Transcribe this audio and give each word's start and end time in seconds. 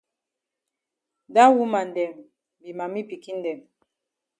Dat 1.33 1.49
woman 1.57 1.89
dem 1.95 2.13
be 2.59 2.69
mami 2.77 3.01
pikin 3.09 3.37
dem. 3.45 3.59